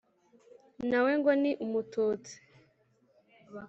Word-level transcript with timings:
Nawe 0.89 1.11
ngo 1.19 1.31
ni 1.41 1.51
umututsi. 1.65 2.35